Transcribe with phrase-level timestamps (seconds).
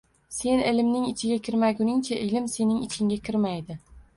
[0.35, 3.79] Sen ilmning ichiga kirmaguningcha ilm sening ichingga kirmaydi.